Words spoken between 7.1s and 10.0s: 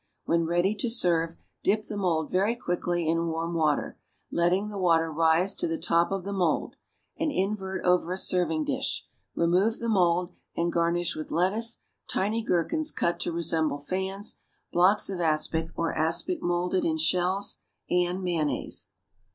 and invert over a serving dish; remove the